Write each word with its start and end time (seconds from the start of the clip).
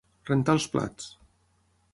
Rentar 0.29 0.55
els 0.59 0.65
plats. 0.77 1.13